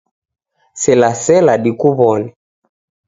Sela 0.83 1.09
sela 1.25 1.53
dikuw'one. 1.63 2.23